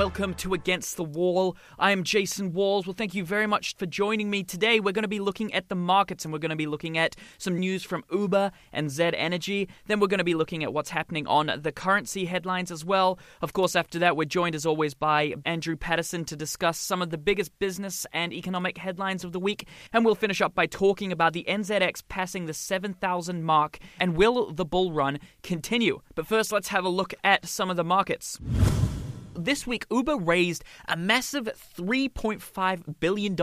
Welcome 0.00 0.32
to 0.36 0.54
Against 0.54 0.96
the 0.96 1.04
Wall. 1.04 1.58
I 1.78 1.90
am 1.90 2.04
Jason 2.04 2.54
Walls. 2.54 2.86
Well, 2.86 2.94
thank 2.94 3.14
you 3.14 3.22
very 3.22 3.46
much 3.46 3.76
for 3.76 3.84
joining 3.84 4.30
me 4.30 4.42
today. 4.42 4.80
We're 4.80 4.92
going 4.92 5.02
to 5.02 5.08
be 5.08 5.20
looking 5.20 5.52
at 5.52 5.68
the 5.68 5.74
markets 5.74 6.24
and 6.24 6.32
we're 6.32 6.38
going 6.38 6.48
to 6.48 6.56
be 6.56 6.66
looking 6.66 6.96
at 6.96 7.16
some 7.36 7.58
news 7.58 7.82
from 7.82 8.02
Uber 8.10 8.50
and 8.72 8.90
Z 8.90 9.10
Energy. 9.14 9.68
Then 9.88 10.00
we're 10.00 10.06
going 10.06 10.16
to 10.16 10.24
be 10.24 10.32
looking 10.32 10.64
at 10.64 10.72
what's 10.72 10.88
happening 10.88 11.26
on 11.26 11.52
the 11.60 11.70
currency 11.70 12.24
headlines 12.24 12.70
as 12.70 12.82
well. 12.82 13.18
Of 13.42 13.52
course, 13.52 13.76
after 13.76 13.98
that, 13.98 14.16
we're 14.16 14.24
joined 14.24 14.54
as 14.54 14.64
always 14.64 14.94
by 14.94 15.34
Andrew 15.44 15.76
Patterson 15.76 16.24
to 16.24 16.34
discuss 16.34 16.78
some 16.78 17.02
of 17.02 17.10
the 17.10 17.18
biggest 17.18 17.58
business 17.58 18.06
and 18.14 18.32
economic 18.32 18.78
headlines 18.78 19.22
of 19.22 19.32
the 19.32 19.38
week. 19.38 19.68
And 19.92 20.02
we'll 20.02 20.14
finish 20.14 20.40
up 20.40 20.54
by 20.54 20.64
talking 20.64 21.12
about 21.12 21.34
the 21.34 21.44
NZX 21.46 22.04
passing 22.08 22.46
the 22.46 22.54
7,000 22.54 23.44
mark 23.44 23.78
and 24.00 24.16
will 24.16 24.50
the 24.50 24.64
bull 24.64 24.92
run 24.92 25.18
continue. 25.42 26.00
But 26.14 26.26
first, 26.26 26.52
let's 26.52 26.68
have 26.68 26.86
a 26.86 26.88
look 26.88 27.12
at 27.22 27.46
some 27.46 27.68
of 27.68 27.76
the 27.76 27.84
markets 27.84 28.38
this 29.44 29.66
week, 29.66 29.86
Uber 29.90 30.16
raised 30.16 30.64
a 30.88 30.96
massive 30.96 31.48
$3.5 31.76 33.00
billion 33.00 33.36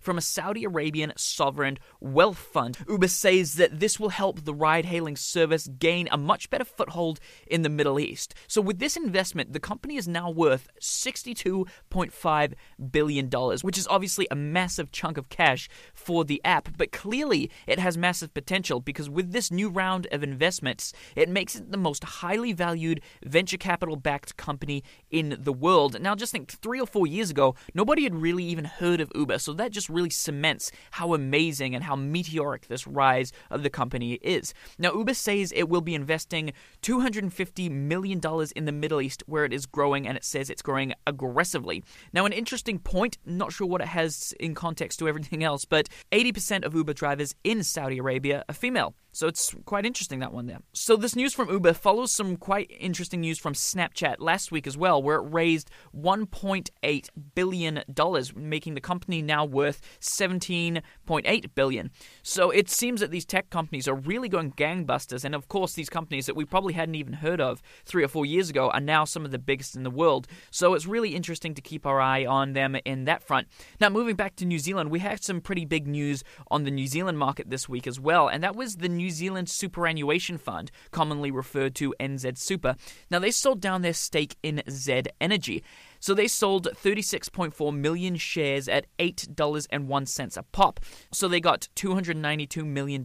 from 0.00 0.18
a 0.18 0.20
Saudi 0.20 0.64
Arabian 0.64 1.12
sovereign 1.16 1.78
wealth 2.00 2.38
fund. 2.38 2.78
Uber 2.88 3.08
says 3.08 3.54
that 3.54 3.80
this 3.80 3.98
will 3.98 4.10
help 4.10 4.44
the 4.44 4.54
ride 4.54 4.84
hailing 4.84 5.16
service 5.16 5.68
gain 5.78 6.08
a 6.10 6.16
much 6.16 6.50
better 6.50 6.64
foothold 6.64 7.20
in 7.46 7.62
the 7.62 7.68
Middle 7.68 7.98
East. 7.98 8.34
So, 8.46 8.60
with 8.60 8.78
this 8.78 8.96
investment, 8.96 9.52
the 9.52 9.60
company 9.60 9.96
is 9.96 10.08
now 10.08 10.30
worth 10.30 10.68
$62.5 10.80 12.54
billion, 12.90 13.30
which 13.62 13.78
is 13.78 13.88
obviously 13.88 14.26
a 14.30 14.36
massive 14.36 14.92
chunk 14.92 15.18
of 15.18 15.28
cash 15.28 15.68
for 15.94 16.24
the 16.24 16.40
app. 16.44 16.76
But 16.76 16.92
clearly, 16.92 17.50
it 17.66 17.78
has 17.78 17.98
massive 17.98 18.32
potential 18.34 18.80
because 18.80 19.10
with 19.10 19.32
this 19.32 19.50
new 19.50 19.68
round 19.68 20.06
of 20.12 20.22
investments, 20.22 20.92
it 21.16 21.28
makes 21.28 21.56
it 21.56 21.70
the 21.70 21.76
most 21.76 22.04
highly 22.04 22.52
valued 22.52 23.00
venture 23.24 23.56
capital 23.56 23.96
backed 23.96 24.36
company 24.36 24.82
in 25.10 25.36
the 25.44 25.52
world. 25.52 26.00
Now, 26.00 26.14
just 26.14 26.32
think 26.32 26.50
three 26.50 26.80
or 26.80 26.86
four 26.86 27.06
years 27.06 27.30
ago, 27.30 27.54
nobody 27.74 28.04
had 28.04 28.14
really 28.14 28.44
even 28.44 28.64
heard 28.64 29.00
of 29.00 29.10
Uber, 29.14 29.38
so 29.38 29.52
that 29.54 29.70
just 29.70 29.88
really 29.88 30.10
cements 30.10 30.70
how 30.92 31.14
amazing 31.14 31.74
and 31.74 31.84
how 31.84 31.96
meteoric 31.96 32.68
this 32.68 32.86
rise 32.86 33.32
of 33.50 33.62
the 33.62 33.70
company 33.70 34.14
is. 34.14 34.54
Now, 34.78 34.92
Uber 34.92 35.14
says 35.14 35.52
it 35.52 35.68
will 35.68 35.80
be 35.80 35.94
investing 35.94 36.52
$250 36.82 37.70
million 37.70 38.20
in 38.56 38.64
the 38.64 38.72
Middle 38.72 39.00
East 39.00 39.22
where 39.26 39.44
it 39.44 39.52
is 39.52 39.66
growing, 39.66 40.06
and 40.06 40.16
it 40.16 40.24
says 40.24 40.50
it's 40.50 40.62
growing 40.62 40.94
aggressively. 41.06 41.82
Now, 42.12 42.26
an 42.26 42.32
interesting 42.32 42.78
point, 42.78 43.18
not 43.24 43.52
sure 43.52 43.66
what 43.66 43.80
it 43.80 43.88
has 43.88 44.34
in 44.40 44.54
context 44.54 44.98
to 44.98 45.08
everything 45.08 45.44
else, 45.44 45.64
but 45.64 45.88
80% 46.12 46.64
of 46.64 46.74
Uber 46.74 46.92
drivers 46.92 47.34
in 47.44 47.62
Saudi 47.62 47.98
Arabia 47.98 48.44
are 48.48 48.54
female. 48.54 48.94
So 49.12 49.26
it's 49.26 49.54
quite 49.64 49.84
interesting 49.84 50.20
that 50.20 50.32
one 50.32 50.46
there. 50.46 50.60
So 50.72 50.96
this 50.96 51.16
news 51.16 51.34
from 51.34 51.50
Uber 51.50 51.72
follows 51.72 52.12
some 52.12 52.36
quite 52.36 52.70
interesting 52.78 53.20
news 53.22 53.38
from 53.38 53.54
Snapchat 53.54 54.16
last 54.20 54.52
week 54.52 54.66
as 54.66 54.76
well, 54.76 55.02
where 55.02 55.19
raised 55.22 55.70
1.8 55.94 57.08
billion 57.34 57.82
dollars, 57.92 58.34
making 58.34 58.74
the 58.74 58.80
company 58.80 59.22
now 59.22 59.44
worth 59.44 59.80
17.8 60.00 61.54
billion. 61.54 61.90
So 62.22 62.50
it 62.50 62.68
seems 62.70 63.00
that 63.00 63.10
these 63.10 63.24
tech 63.24 63.50
companies 63.50 63.88
are 63.88 63.94
really 63.94 64.28
going 64.28 64.52
gangbusters, 64.52 65.24
and 65.24 65.34
of 65.34 65.48
course 65.48 65.74
these 65.74 65.90
companies 65.90 66.26
that 66.26 66.36
we 66.36 66.44
probably 66.44 66.74
hadn't 66.74 66.94
even 66.94 67.14
heard 67.14 67.40
of 67.40 67.62
three 67.84 68.04
or 68.04 68.08
four 68.08 68.26
years 68.26 68.50
ago 68.50 68.70
are 68.70 68.80
now 68.80 69.04
some 69.04 69.24
of 69.24 69.30
the 69.30 69.38
biggest 69.38 69.76
in 69.76 69.82
the 69.82 69.90
world. 69.90 70.26
So 70.50 70.74
it's 70.74 70.86
really 70.86 71.14
interesting 71.14 71.54
to 71.54 71.62
keep 71.62 71.86
our 71.86 72.00
eye 72.00 72.24
on 72.24 72.52
them 72.52 72.76
in 72.84 73.04
that 73.04 73.22
front. 73.22 73.48
Now 73.80 73.88
moving 73.88 74.16
back 74.16 74.36
to 74.36 74.44
New 74.44 74.58
Zealand, 74.58 74.90
we 74.90 75.00
had 75.00 75.22
some 75.22 75.40
pretty 75.40 75.64
big 75.64 75.86
news 75.86 76.22
on 76.50 76.64
the 76.64 76.70
New 76.70 76.86
Zealand 76.86 77.18
market 77.18 77.50
this 77.50 77.68
week 77.68 77.86
as 77.86 78.00
well, 78.00 78.28
and 78.28 78.42
that 78.42 78.56
was 78.56 78.76
the 78.76 78.88
New 78.88 79.10
Zealand 79.10 79.48
Superannuation 79.48 80.38
Fund, 80.38 80.70
commonly 80.90 81.30
referred 81.30 81.74
to 81.76 81.94
NZ 82.00 82.38
Super. 82.38 82.76
Now, 83.10 83.18
they 83.18 83.30
sold 83.30 83.60
down 83.60 83.82
their 83.82 83.92
stake 83.92 84.36
in 84.42 84.62
Z 84.68 85.02
Energy. 85.20 85.62
So 86.00 86.14
they 86.14 86.26
sold 86.26 86.68
36.4 86.74 87.76
million 87.76 88.16
shares 88.16 88.68
at 88.68 88.86
$8.01 88.98 90.36
a 90.36 90.42
pop. 90.44 90.80
So 91.12 91.28
they 91.28 91.40
got 91.40 91.68
$292 91.76 92.64
million 92.64 93.04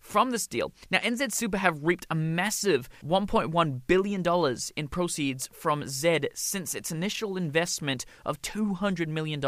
from 0.00 0.30
this 0.30 0.46
deal. 0.46 0.72
Now, 0.90 0.98
NZ 0.98 1.32
Super 1.32 1.58
have 1.58 1.84
reaped 1.84 2.06
a 2.08 2.14
massive 2.14 2.88
$1.1 3.04 3.80
billion 3.86 4.56
in 4.76 4.88
proceeds 4.88 5.48
from 5.52 5.88
Z 5.88 6.20
since 6.34 6.74
its 6.74 6.92
initial 6.92 7.36
investment 7.36 8.06
of 8.24 8.40
$200 8.42 9.08
million 9.08 9.40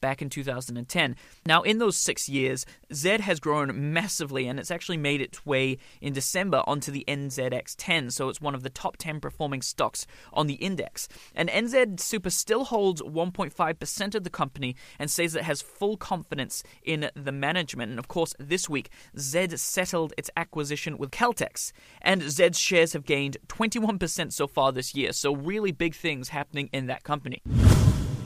back 0.00 0.20
in 0.20 0.28
2010. 0.28 1.16
Now, 1.46 1.62
in 1.62 1.78
those 1.78 1.96
six 1.96 2.28
years, 2.28 2.66
Z 2.92 3.18
has 3.20 3.40
grown 3.40 3.92
massively 3.92 4.46
and 4.46 4.60
it's 4.60 4.70
actually 4.70 4.98
made 4.98 5.20
its 5.20 5.46
way 5.46 5.78
in 6.00 6.12
December 6.12 6.62
onto 6.66 6.92
the 6.92 7.04
NZX 7.08 7.74
10. 7.78 8.10
So 8.10 8.28
it's 8.28 8.40
one 8.40 8.54
of 8.54 8.62
the 8.62 8.70
top 8.70 8.96
10 8.98 9.20
performing 9.20 9.62
stocks 9.62 10.06
on 10.32 10.46
the 10.46 10.54
index. 10.54 11.08
And 11.34 11.48
NZ 11.48 12.00
Super 12.00 12.30
still 12.34 12.64
holds 12.64 13.00
1.5% 13.02 14.14
of 14.14 14.24
the 14.24 14.30
company 14.30 14.76
and 14.98 15.10
says 15.10 15.34
it 15.34 15.44
has 15.44 15.62
full 15.62 15.96
confidence 15.96 16.62
in 16.82 17.10
the 17.14 17.32
management. 17.32 17.90
And 17.90 17.98
of 17.98 18.08
course, 18.08 18.34
this 18.38 18.68
week, 18.68 18.90
Zed 19.18 19.58
settled 19.58 20.12
its 20.18 20.30
acquisition 20.36 20.98
with 20.98 21.10
Caltex, 21.10 21.72
and 22.02 22.22
Zed's 22.22 22.58
shares 22.58 22.92
have 22.92 23.04
gained 23.04 23.36
21% 23.48 24.32
so 24.32 24.46
far 24.46 24.72
this 24.72 24.94
year. 24.94 25.12
So, 25.12 25.34
really 25.34 25.72
big 25.72 25.94
things 25.94 26.30
happening 26.30 26.68
in 26.72 26.86
that 26.86 27.04
company. 27.04 27.42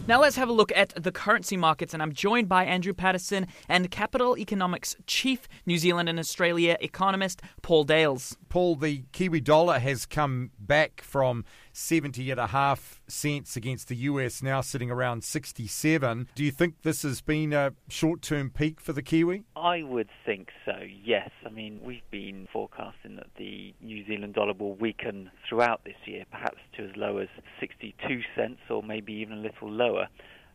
Now 0.08 0.22
let's 0.22 0.36
have 0.36 0.48
a 0.48 0.52
look 0.52 0.72
at 0.75 0.94
the 0.94 1.12
currency 1.12 1.58
markets, 1.58 1.92
and 1.92 2.02
I'm 2.02 2.14
joined 2.14 2.48
by 2.48 2.64
Andrew 2.64 2.94
Patterson 2.94 3.46
and 3.69 3.90
Capital 3.90 4.38
Economics 4.38 4.96
Chief 5.06 5.46
New 5.66 5.76
Zealand 5.76 6.08
and 6.08 6.19
Australia 6.19 6.78
economist 6.80 7.42
Paul 7.60 7.84
Dales. 7.84 8.34
Paul, 8.48 8.76
the 8.76 9.02
Kiwi 9.12 9.42
dollar 9.42 9.78
has 9.78 10.06
come 10.06 10.50
back 10.58 11.02
from 11.02 11.44
70 11.73 12.31
and 12.31 12.41
a 12.41 12.49
half 12.49 13.01
cents 13.09 13.56
against 13.56 13.89
the 13.89 13.97
US, 13.97 14.43
now 14.43 14.61
sitting 14.61 14.91
around 14.91 15.25
67. 15.25 16.29
Do 16.34 16.45
you 16.45 16.51
think 16.51 16.83
this 16.83 17.03
has 17.03 17.21
been 17.21 17.53
a 17.53 17.73
short 17.89 18.23
term 18.23 18.51
peak 18.51 18.81
for 18.81 18.93
the 18.93 19.03
Kiwi? 19.03 19.45
I 19.56 19.83
would 19.83 20.09
think 20.25 20.49
so, 20.65 20.79
yes. 21.05 21.31
I 21.45 21.51
mean, 21.51 21.81
we've 21.83 22.09
been 22.11 22.49
forecasting 22.53 23.17
that 23.17 23.29
the 23.37 23.75
New 23.81 24.06
Zealand 24.06 24.34
dollar 24.34 24.55
will 24.55 24.75
weaken 24.75 25.31
throughout 25.49 25.84
this 25.84 25.97
year, 26.05 26.25
perhaps 26.31 26.59
to 26.77 26.84
as 26.84 26.97
low 26.97 27.19
as 27.19 27.29
62 27.61 28.21
cents 28.37 28.61
or 28.71 28.83
maybe 28.83 29.12
even 29.12 29.39
a 29.39 29.41
little 29.41 29.71
lower. 29.71 30.09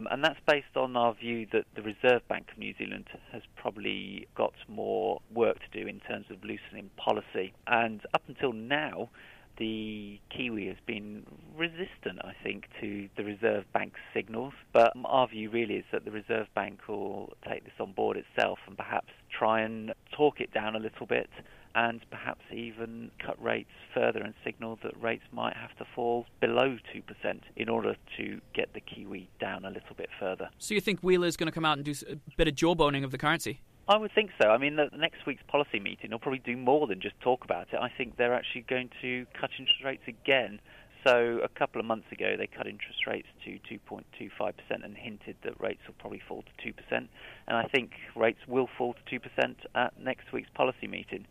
And 0.10 0.24
that's 0.24 0.40
based 0.48 0.76
on 0.76 0.96
our 0.98 1.14
view 1.14 1.48
that 1.54 1.66
the 1.76 1.82
Reserve 1.82 2.28
Bank 2.28 2.48
of 2.52 2.58
New 2.58 2.74
Zealand 2.78 3.08
has 3.32 3.44
probably 3.56 4.28
got 4.36 4.54
more 4.68 5.22
work 5.34 5.58
to 5.60 5.82
do 5.82 5.88
in 5.88 6.00
terms 6.02 6.26
of 6.30 6.44
loosening 6.44 6.90
policy. 6.98 7.54
And 7.68 8.02
up 8.14 8.24
until 8.28 8.54
now, 8.54 9.10
the 9.58 10.20
Kiwi 10.36 10.68
has 10.68 10.78
been 10.86 11.26
resistant, 11.56 12.20
I 12.24 12.34
think, 12.44 12.66
to 12.82 13.10
the 13.18 13.24
Reserve 13.24 13.66
Bank's 13.74 14.00
signals. 14.14 14.54
But 14.72 14.94
our 15.06 15.28
view 15.28 15.50
really 15.50 15.76
is 15.76 15.86
that 15.92 16.06
the 16.06 16.12
Reserve 16.12 16.48
Bank 16.56 16.88
will 16.88 17.34
take 17.48 17.64
this 17.64 17.74
on 17.80 17.92
board 17.94 18.18
itself 18.18 18.60
and 18.68 18.78
perhaps 18.78 19.10
try 19.30 19.62
and 19.62 19.94
talk 20.12 20.40
it 20.40 20.54
down 20.54 20.76
a 20.76 20.80
little 20.80 21.06
bit 21.06 21.30
and 21.76 22.02
perhaps 22.12 22.42
even 22.52 23.10
cut 23.26 23.42
rates 23.44 23.70
further 23.94 24.22
and 24.22 24.34
signal 24.44 24.78
that 24.84 24.94
rates 25.02 25.24
might 25.32 25.56
have 25.56 25.76
to 25.78 25.86
fall 25.96 26.26
below 26.40 26.78
2% 26.94 27.40
in 27.56 27.70
order 27.70 27.96
to 28.18 28.40
get 28.54 28.74
the 28.74 28.80
Kiwi 28.80 29.28
down 29.40 29.66
a 29.66 29.70
little 29.70 29.96
bit 29.98 30.10
further. 30.20 30.50
So 30.60 30.76
you 30.76 30.82
think 30.82 31.00
Wheeler's 31.02 31.36
going 31.36 31.48
to 31.48 31.52
come 31.52 31.66
out 31.66 31.78
and 31.78 31.86
do 31.86 31.94
a 32.10 32.16
bit 32.38 32.48
of 32.48 32.56
jawboning 32.56 33.04
of 33.04 33.12
the 33.12 33.18
currency? 33.18 33.62
I 33.88 33.98
would 33.98 34.12
think 34.16 34.32
so. 34.42 34.50
I 34.50 34.58
mean, 34.58 34.78
the 34.78 34.90
next 34.98 35.26
week's 35.26 35.44
policy 35.48 35.80
meeting 35.80 36.12
will 36.12 36.20
probably 36.20 36.40
do 36.40 36.56
more 36.56 36.88
than 36.88 37.02
just 37.02 37.20
talk 37.20 37.44
about 37.44 37.68
it. 37.74 37.80
I 37.82 37.90
think 37.90 38.16
they're 38.16 38.34
actually 38.34 38.62
going 38.70 38.90
to 39.02 39.26
cut 39.40 39.50
interest 39.60 39.84
rates 39.84 40.04
again. 40.08 40.60
So 41.06 41.42
a 41.44 41.50
couple 41.50 41.82
of 41.82 41.86
months 41.86 42.10
ago, 42.14 42.36
they 42.38 42.48
cut 42.48 42.66
interest 42.66 43.06
rates 43.06 43.28
to 43.44 43.60
2.25% 43.70 44.54
and 44.70 44.96
hinted 44.96 45.36
that 45.44 45.60
rates 45.60 45.82
will 45.86 45.96
probably 46.00 46.22
fall 46.26 46.44
to 46.44 46.72
2%. 46.72 46.74
And 46.92 47.10
I 47.58 47.64
think 47.76 47.92
rates 48.16 48.40
will 48.48 48.70
fall 48.78 48.94
to 48.94 49.20
2% 49.20 49.56
at 49.76 50.00
next 50.00 50.32
week's 50.32 50.50
policy 50.56 50.88
meeting. 50.88 51.26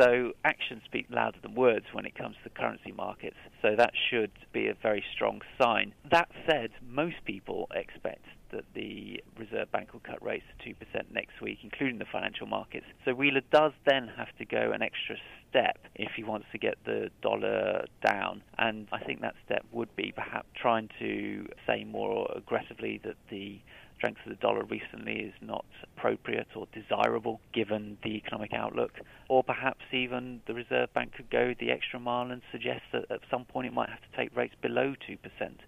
So 0.00 0.32
actions 0.46 0.80
speak 0.86 1.08
louder 1.10 1.36
than 1.42 1.54
words 1.54 1.84
when 1.92 2.06
it 2.06 2.14
comes 2.14 2.36
to 2.36 2.44
the 2.44 2.58
currency 2.58 2.92
markets. 2.92 3.36
So 3.60 3.76
that 3.76 3.92
should 4.08 4.30
be 4.54 4.68
a 4.68 4.74
very 4.82 5.04
strong 5.14 5.42
sign. 5.60 5.92
That 6.10 6.30
said, 6.48 6.70
most 6.88 7.16
people 7.26 7.68
expect 7.74 8.24
that 8.52 8.64
the 8.74 9.22
Reserve 9.38 9.70
Bank 9.72 9.92
will 9.92 10.00
cut 10.00 10.22
rates 10.22 10.44
to 10.64 10.70
2% 10.70 10.74
next 11.12 11.40
week, 11.40 11.58
including 11.62 11.98
the 11.98 12.06
financial 12.10 12.46
markets. 12.46 12.86
So 13.04 13.14
Wheeler 13.14 13.42
does 13.52 13.72
then 13.86 14.10
have 14.16 14.28
to 14.38 14.44
go 14.44 14.72
an 14.72 14.82
extra 14.82 15.16
step 15.50 15.78
if 15.94 16.10
he 16.16 16.24
wants 16.24 16.46
to 16.52 16.58
get 16.58 16.76
the 16.84 17.10
dollar 17.22 17.84
down. 18.06 18.42
And 18.58 18.88
I 18.92 18.98
think 18.98 19.20
that 19.20 19.34
step 19.44 19.64
would 19.72 19.94
be 19.96 20.12
perhaps 20.14 20.48
trying 20.60 20.88
to 20.98 21.46
say 21.66 21.84
more 21.84 22.30
aggressively 22.34 23.00
that 23.04 23.16
the 23.30 23.60
strength 23.98 24.20
of 24.24 24.30
the 24.30 24.36
dollar 24.36 24.64
recently 24.64 25.16
is 25.20 25.34
not 25.42 25.64
appropriate 25.82 26.46
or 26.54 26.66
desirable 26.72 27.40
given 27.52 27.98
the 28.02 28.10
economic 28.10 28.52
outlook. 28.54 28.92
Or 29.28 29.42
perhaps 29.42 29.82
even 29.92 30.40
the 30.46 30.54
Reserve 30.54 30.92
Bank 30.94 31.12
could 31.14 31.28
go 31.30 31.52
the 31.60 31.70
extra 31.70 32.00
mile 32.00 32.30
and 32.30 32.40
suggest 32.50 32.82
that 32.92 33.10
at 33.10 33.20
some 33.30 33.44
point 33.44 33.66
it 33.66 33.74
might 33.74 33.90
have 33.90 34.00
to 34.00 34.16
take 34.16 34.34
rates 34.34 34.54
below 34.62 34.94
2%, 35.08 35.18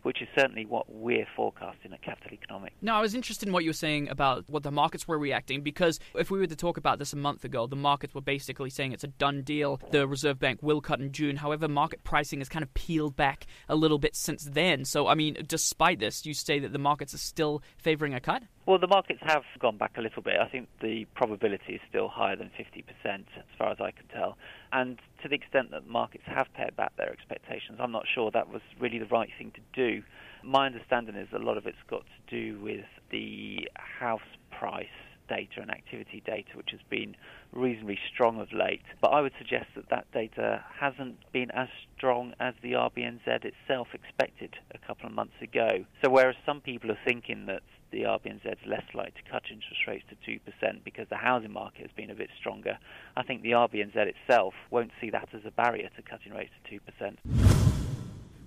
which 0.03 0.23
is 0.23 0.29
certainly 0.35 0.65
what 0.65 0.87
we're 0.89 1.27
forecasting 1.37 1.93
at 1.93 2.03
Capital 2.03 2.33
Economic. 2.33 2.73
Now, 2.81 2.97
I 2.97 3.01
was 3.01 3.15
interested 3.15 3.49
in 3.49 3.53
what 3.53 3.65
you 3.65 3.71
were 3.71 3.75
saying 3.75 4.09
about 4.09 4.45
what 4.49 4.63
the 4.63 4.71
markets 4.71 5.07
were 5.07 5.19
reacting 5.19 5.63
because 5.63 6.01
if 6.15 6.31
we 6.31 6.39
were 6.39 6.47
to 6.47 6.57
talk 6.57 6.79
about 6.79 6.99
this 6.99 7.13
a 7.13 7.17
month 7.17 7.45
ago, 7.45 7.67
the 7.67 7.77
markets 7.77 8.15
were 8.15 8.21
basically 8.21 8.71
saying 8.71 8.93
it's 8.93 9.05
a 9.05 9.09
done 9.09 9.43
deal. 9.43 9.81
The 9.91 10.07
Reserve 10.07 10.39
Bank 10.39 10.61
will 10.63 10.81
cut 10.81 11.01
in 11.01 11.13
June. 11.13 11.37
However, 11.37 11.69
market 11.69 12.05
pricing 12.05 12.39
has 12.41 12.49
kind 12.49 12.63
of 12.63 12.73
peeled 12.75 13.17
back 13.17 13.47
a 13.69 13.75
little 13.75 13.99
bit 13.99 14.17
since 14.17 14.45
then. 14.45 14.85
So, 14.85 15.07
I 15.07 15.15
mean, 15.15 15.37
despite 15.47 15.99
this, 15.99 16.25
you 16.25 16.33
say 16.33 16.61
that 16.61 16.73
the 16.73 16.79
markets 16.79 17.13
are 17.15 17.19
still 17.19 17.63
favoring 17.77 18.15
a 18.15 18.20
cut? 18.21 18.43
Well, 18.67 18.79
the 18.79 18.87
markets 18.87 19.21
have 19.23 19.43
gone 19.59 19.79
back 19.79 19.97
a 19.97 20.01
little 20.01 20.23
bit. 20.23 20.35
I 20.41 20.49
think 20.49 20.69
the 20.81 21.07
probability 21.15 21.75
is 21.75 21.81
still 21.89 22.09
higher 22.09 22.37
than 22.37 22.51
50%, 22.59 22.85
as 23.05 23.45
far 23.59 23.71
as 23.71 23.79
I 23.81 23.91
can 23.91 24.07
tell. 24.09 24.37
And 24.73 24.99
to 25.23 25.29
the 25.29 25.35
extent 25.35 25.71
that 25.73 25.87
markets 25.87 26.25
have 26.27 26.47
pared 26.55 26.77
back 26.77 26.97
their 26.97 27.11
expectations, 27.11 27.79
I'm 27.81 27.93
not 27.93 28.05
sure 28.15 28.31
that 28.31 28.49
was 28.49 28.63
really 28.79 28.99
the 28.99 29.07
right 29.07 29.31
thing 29.39 29.53
to 29.53 29.61
do. 29.75 30.03
My 30.45 30.67
understanding 30.67 31.17
is 31.17 31.29
a 31.35 31.39
lot 31.39 31.57
of 31.57 31.67
it's 31.67 31.77
got 31.89 32.05
to 32.05 32.37
do 32.37 32.61
with 32.61 32.85
the 33.11 33.69
house 33.75 34.21
price 34.51 34.87
data 35.31 35.63
and 35.63 35.71
activity 35.71 36.23
data, 36.27 36.51
which 36.55 36.71
has 36.73 36.81
been 36.91 37.17
reasonably 37.53 37.99
strong 38.13 38.41
of 38.41 38.53
late. 38.53 38.83
But 39.01 39.09
I 39.09 39.21
would 39.23 39.33
suggest 39.39 39.67
that 39.77 39.89
that 39.89 40.07
data 40.13 40.63
hasn't 40.79 41.17
been 41.33 41.51
as 41.53 41.69
strong 41.97 42.35
as 42.41 42.55
the 42.63 42.73
RBNZ 42.73 43.45
itself 43.45 43.89
expected 43.95 44.57
a 44.75 44.79
couple 44.87 45.07
of 45.07 45.13
months 45.13 45.41
ago. 45.41 45.85
So 46.05 46.11
whereas 46.11 46.37
some 46.45 46.61
people 46.61 46.91
are 46.91 46.99
thinking 47.05 47.47
that 47.47 47.63
the 47.93 48.03
RBNZ 48.03 48.47
is 48.47 48.59
less 48.67 48.85
likely 48.95 49.13
to 49.23 49.31
cut 49.31 49.43
interest 49.51 49.87
rates 49.87 50.05
to 50.11 50.31
2% 50.31 50.85
because 50.85 51.07
the 51.09 51.17
housing 51.17 51.53
market 51.53 51.83
has 51.83 51.91
been 51.97 52.11
a 52.11 52.15
bit 52.15 52.31
stronger, 52.39 52.79
I 53.17 53.23
think 53.23 53.43
the 53.43 53.53
RBNZ 53.53 53.97
itself 53.97 54.55
won't 54.71 54.91
see 55.01 55.11
that 55.11 55.29
as 55.33 55.43
a 55.45 55.51
barrier 55.51 55.89
to 55.97 56.03
cutting 56.03 56.33
rates 56.33 56.53
to 56.69 56.81
2%. 56.81 57.50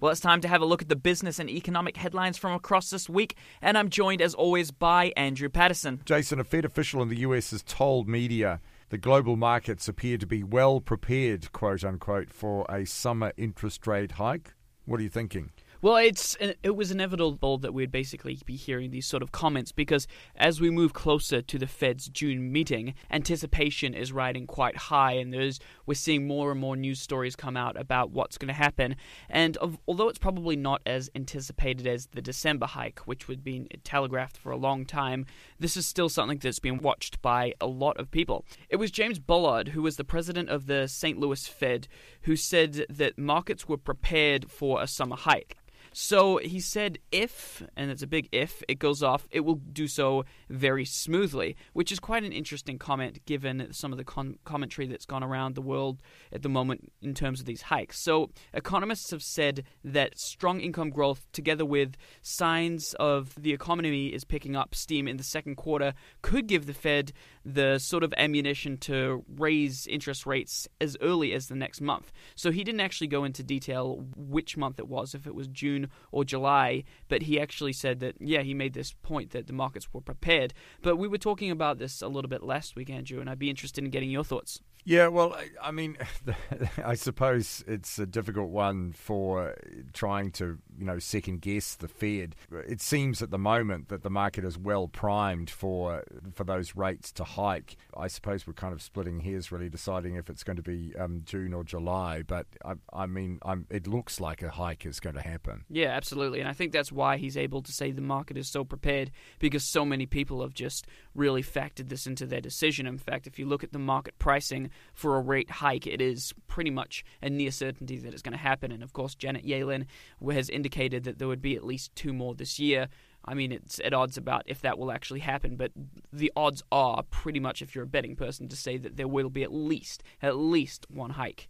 Well, 0.04 0.12
it's 0.12 0.20
time 0.20 0.42
to 0.42 0.50
have 0.50 0.62
a 0.62 0.66
look 0.66 0.82
at 0.82 0.90
the 0.90 0.98
business 0.98 1.40
and 1.40 1.50
economic 1.50 1.96
headlines 1.96 2.38
from 2.38 2.52
across 2.52 2.90
this 2.90 3.08
week, 3.08 3.38
and 3.62 3.78
I'm 3.78 3.88
joined 3.88 4.22
as 4.22 4.34
always 4.34 4.70
by 4.70 5.14
Andrew 5.16 5.48
Patterson. 5.48 6.02
Jason, 6.04 6.42
a 6.42 6.44
Fed 6.44 6.66
official 6.66 7.02
in 7.02 7.08
the 7.08 7.20
US 7.20 7.52
has 7.52 7.64
told 7.64 8.10
media 8.10 8.60
the 8.90 8.98
global 8.98 9.38
markets 9.38 9.88
appear 9.88 10.18
to 10.18 10.28
be 10.28 10.44
well 10.44 10.82
prepared, 10.82 11.54
quote 11.54 11.86
unquote, 11.86 12.30
for 12.30 12.66
a 12.68 12.86
summer 12.86 13.32
interest 13.38 13.88
rate 13.88 14.12
hike. 14.12 14.56
What 14.84 15.00
are 15.00 15.04
you 15.04 15.10
thinking? 15.10 15.52
Well, 15.84 15.98
it's 15.98 16.38
uh, 16.40 16.54
it 16.64 16.78
was 16.78 16.92
inevitable 16.92 17.58
that 17.58 17.74
we'd 17.74 17.92
basically 17.92 18.40
be 18.46 18.56
hearing 18.56 18.92
these 18.92 19.06
sort 19.06 19.22
of 19.22 19.34
comments 19.34 19.74
because 19.74 20.08
as 20.38 20.62
we 20.62 20.70
move 20.70 20.94
closer 20.94 21.42
to 21.42 21.58
the 21.58 21.68
Fed's 21.68 22.08
June 22.08 22.54
meeting, 22.54 22.94
anticipation 23.12 23.94
is 23.94 24.14
riding 24.14 24.48
quite 24.48 24.78
high, 24.78 25.12
and 25.16 25.34
there's 25.34 25.60
we're 25.86 25.96
seeing 25.96 26.26
more 26.26 26.52
and 26.52 26.62
more 26.62 26.78
news 26.78 27.02
stories 27.02 27.36
come 27.36 27.58
out 27.58 27.78
about 27.78 28.12
what's 28.12 28.38
going 28.38 28.48
to 28.48 28.54
happen. 28.54 28.96
And 29.30 29.58
of, 29.58 29.78
although 29.86 30.08
it's 30.08 30.20
probably 30.20 30.56
not 30.56 30.82
as 30.86 31.10
anticipated 31.16 31.86
as 31.86 32.06
the 32.14 32.22
December 32.22 32.68
hike, 32.68 33.00
which 33.00 33.28
would 33.28 33.44
been 33.44 33.68
telegraphed 33.84 34.38
for 34.38 34.54
a 34.54 34.58
long 34.58 34.86
time, 34.86 35.26
this 35.60 35.76
is 35.76 35.86
still 35.86 36.08
something 36.08 36.38
that's 36.38 36.60
been 36.60 36.78
watched 36.78 37.22
by 37.22 37.56
a 37.60 37.68
lot 37.68 37.98
of 37.98 38.10
people. 38.10 38.46
It 38.70 38.78
was 38.78 38.90
James 38.90 39.20
Bullard, 39.20 39.68
who 39.68 39.82
was 39.82 39.98
the 39.98 40.06
president 40.06 40.48
of 40.48 40.68
the 40.68 40.88
St. 40.88 41.20
Louis 41.20 41.46
Fed, 41.46 41.90
who 42.22 42.38
said 42.38 42.86
that 42.90 43.18
markets 43.18 43.68
were 43.68 43.76
prepared 43.76 44.50
for 44.50 44.82
a 44.82 44.88
summer 44.88 45.18
hike. 45.18 45.58
So 45.94 46.38
he 46.38 46.60
said 46.60 46.98
if, 47.12 47.64
and 47.78 47.92
it's 47.92 48.02
a 48.02 48.08
big 48.08 48.28
if, 48.32 48.64
it 48.68 48.80
goes 48.80 49.04
off, 49.04 49.28
it 49.32 49.42
will 49.42 49.56
do 49.56 49.88
so 49.88 50.26
very 50.50 50.86
smoothly, 50.86 51.56
which 51.74 51.92
is 51.92 52.00
quite 52.00 52.24
an 52.24 52.34
interesting 52.34 52.80
comment 52.80 53.24
given 53.26 53.72
some 53.72 53.92
of 53.92 53.98
the 53.98 54.04
con- 54.04 54.38
commentary 54.44 54.88
that's 54.88 55.06
gone 55.06 55.24
around 55.24 55.56
the 55.56 55.62
world 55.62 56.02
at 56.32 56.42
the 56.42 56.50
moment 56.50 56.92
in 57.02 57.14
terms 57.14 57.40
of 57.40 57.46
these 57.46 57.62
hikes. 57.62 58.00
So 58.00 58.32
economists 58.54 59.12
have 59.12 59.22
said 59.22 59.64
that 59.84 60.18
strong 60.18 60.60
income 60.60 60.90
growth, 60.90 61.28
together 61.32 61.66
with 61.66 61.96
signs 62.22 62.96
of 63.00 63.36
the 63.42 63.54
economy 63.54 64.08
is 64.08 64.24
picking 64.24 64.56
up 64.56 64.74
steam 64.74 65.08
in 65.08 65.18
the 65.18 65.24
second 65.24 65.56
quarter, 65.56 65.94
could 66.22 66.48
give 66.48 66.66
the 66.66 66.74
Fed 66.74 67.14
the 67.46 67.78
sort 67.78 68.04
of 68.04 68.14
ammunition 68.18 68.78
to 68.78 69.24
raise 69.38 69.86
interest 69.86 70.26
rates 70.26 70.68
as 70.82 70.98
early 71.02 71.34
as 71.34 71.48
the 71.48 71.56
next 71.56 71.82
month. 71.82 72.12
So 72.36 72.52
he 72.52 72.64
didn't 72.64 72.82
actually 72.82 73.08
go 73.08 73.24
into 73.24 73.44
detail 73.44 74.04
which 74.16 74.58
month 74.58 74.80
it 74.80 74.88
was, 74.88 75.14
if 75.14 75.28
it 75.28 75.36
was 75.36 75.48
June 75.48 75.83
or 76.12 76.24
July, 76.24 76.84
but 77.08 77.24
he 77.24 77.40
actually 77.40 77.74
said 77.74 78.00
that, 78.00 78.16
yeah, 78.20 78.42
he 78.42 78.54
made 78.54 78.74
this 78.74 78.94
point 79.04 79.32
that 79.32 79.48
the 79.48 79.54
markets 79.54 79.88
were 79.94 80.02
prepared. 80.02 80.54
But 80.82 80.98
we 80.98 81.08
were 81.08 81.18
talking 81.18 81.52
about 81.52 81.80
this 81.80 82.02
a 82.02 82.08
little 82.08 82.30
bit 82.30 82.44
last 82.44 82.76
week, 82.76 82.90
Andrew, 82.90 83.20
and 83.20 83.30
I'd 83.30 83.40
be 83.40 83.50
interested 83.50 83.84
in 83.84 83.90
getting 83.90 84.10
your 84.12 84.24
thoughts. 84.24 84.62
Yeah, 84.86 85.08
well, 85.08 85.36
I 85.62 85.72
mean, 85.72 85.98
I 86.84 86.96
suppose 86.96 87.64
it's 87.68 87.98
a 88.00 88.06
difficult 88.06 88.50
one 88.50 88.92
for 88.92 89.56
trying 89.94 90.32
to, 90.32 90.58
you 90.78 90.86
know, 90.86 91.00
second 91.00 91.42
guess 91.42 91.76
the 91.76 91.88
Fed. 91.88 92.36
It 92.68 92.82
seems 92.82 93.22
at 93.22 93.32
the 93.32 93.38
moment 93.38 93.88
that 93.88 94.04
the 94.04 94.10
market 94.10 94.44
is 94.44 94.58
well 94.58 94.90
primed 94.90 95.50
for 95.50 96.04
for 96.34 96.44
those 96.44 96.76
rates 96.76 97.14
to 97.14 97.24
hike. 97.24 97.78
I 97.96 98.08
suppose 98.08 98.46
we're 98.46 98.54
kind 98.54 98.74
of 98.74 98.82
splitting 98.82 99.22
hairs, 99.22 99.52
really 99.52 99.70
deciding 99.70 100.16
if 100.16 100.30
it's 100.30 100.44
going 100.44 100.58
to 100.58 100.64
be 100.64 100.94
um, 101.00 101.22
June 101.24 101.54
or 101.54 101.64
July. 101.64 102.22
But 102.22 102.48
I, 102.66 102.74
I 102.92 103.06
mean, 103.06 103.40
I'm, 103.44 103.66
it 103.70 103.88
looks 103.88 104.20
like 104.20 104.42
a 104.42 104.50
hike 104.50 104.86
is 104.86 105.00
going 105.00 105.16
to 105.16 105.22
happen. 105.22 105.64
Yeah, 105.74 105.88
absolutely, 105.88 106.40
and 106.40 106.48
I 106.48 106.54
think 106.54 106.72
that's 106.72 106.92
why 106.92 107.18
he's 107.18 107.36
able 107.36 107.64
to 107.64 107.72
say 107.72 107.92
the 107.92 108.00
market 108.00 108.38
is 108.38 108.48
so 108.48 108.64
prepared 108.64 109.10
because 109.40 109.64
so 109.64 109.84
many 109.84 110.06
people 110.06 110.44
have 110.44 110.54
just 110.54 110.86
really 111.16 111.42
factored 111.42 111.90
this 111.90 112.06
into 112.06 112.28
their 112.28 112.42
decision. 112.42 112.86
In 112.86 113.00
fact, 113.00 113.26
if 113.26 113.40
you 113.40 113.48
look 113.48 113.64
at 113.64 113.74
the 113.74 113.80
market 113.80 114.20
pricing 114.20 114.70
for 114.94 115.18
a 115.18 115.20
rate 115.20 115.50
hike, 115.50 115.88
it 115.88 116.00
is 116.00 116.32
pretty 116.48 116.70
much 116.70 117.04
a 117.24 117.30
near 117.32 117.50
certainty 117.50 117.98
that 117.98 118.14
it's 118.14 118.22
going 118.22 118.34
to 118.34 118.38
happen. 118.38 118.72
And 118.72 118.84
of 118.84 118.94
course, 118.94 119.16
Janet 119.16 119.48
Yellen 119.48 119.88
has 120.32 120.48
indicated 120.48 121.06
that 121.06 121.18
there 121.18 121.28
would 121.28 121.42
be 121.42 121.56
at 121.56 121.66
least 121.66 121.96
two 121.96 122.14
more 122.14 122.36
this 122.36 122.60
year. 122.60 122.88
I 123.26 123.34
mean, 123.34 123.52
it's 123.52 123.80
at 123.84 123.96
odds 123.96 124.16
about 124.16 124.44
if 124.46 124.62
that 124.62 124.78
will 124.78 124.92
actually 124.92 125.22
happen, 125.22 125.56
but 125.56 125.72
the 126.12 126.32
odds 126.36 126.62
are 126.72 127.02
pretty 127.10 127.40
much, 127.40 127.64
if 127.64 127.74
you're 127.74 127.86
a 127.86 127.88
betting 127.88 128.16
person, 128.16 128.48
to 128.50 128.56
say 128.56 128.78
that 128.78 128.96
there 128.96 129.08
will 129.08 129.32
be 129.32 129.42
at 129.42 129.52
least 129.52 130.04
at 130.22 130.38
least 130.38 130.86
one 130.92 131.12
hike. 131.12 131.50